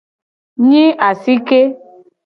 Nyi 0.67 0.83
asike. 1.09 1.61